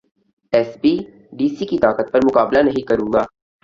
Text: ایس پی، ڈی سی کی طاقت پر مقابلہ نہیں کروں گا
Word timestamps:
ایس 0.53 0.69
پی، 0.81 0.93
ڈی 1.37 1.47
سی 1.55 1.65
کی 1.65 1.77
طاقت 1.77 2.11
پر 2.13 2.19
مقابلہ 2.25 2.61
نہیں 2.61 2.87
کروں 2.87 3.11
گا 3.13 3.23